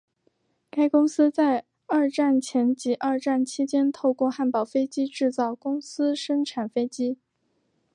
[0.71, 7.19] 该公司在二战前及二战期间透过汉堡飞机制造公司生产飞机。